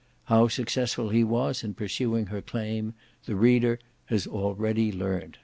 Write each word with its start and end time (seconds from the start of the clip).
How 0.23 0.47
successful 0.47 1.09
he 1.09 1.23
was 1.23 1.63
in 1.63 1.75
pursuing 1.75 2.25
her 2.25 2.41
claim, 2.41 2.95
the 3.25 3.35
reader 3.35 3.77
has 4.07 4.25
already 4.25 4.91
learnt. 4.91 5.37